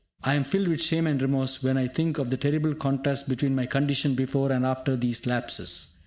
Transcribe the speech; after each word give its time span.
I 0.23 0.33
am 0.33 0.45
filled 0.45 0.67
with 0.67 0.81
shame 0.81 1.05
and 1.05 1.21
remorse 1.21 1.61
when 1.61 1.77
I 1.77 1.85
think 1.87 2.17
of 2.17 2.31
the 2.31 2.35
terrible 2.37 2.73
contrast 2.73 3.29
between 3.29 3.53
my 3.53 3.67
condition 3.67 4.15
before 4.15 4.51
and 4.51 4.65
after 4.65 4.95
these 4.95 5.27
lapses. 5.27 5.99